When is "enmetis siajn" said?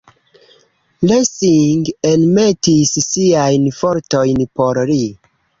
2.13-3.71